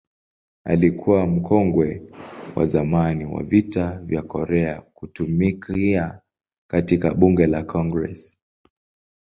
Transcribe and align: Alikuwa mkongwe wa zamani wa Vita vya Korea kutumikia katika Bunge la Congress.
Alikuwa 0.63 1.27
mkongwe 1.27 2.11
wa 2.55 2.65
zamani 2.65 3.25
wa 3.25 3.43
Vita 3.43 4.01
vya 4.03 4.21
Korea 4.21 4.81
kutumikia 4.81 6.21
katika 6.67 7.13
Bunge 7.13 7.47
la 7.47 7.63
Congress. 7.63 8.37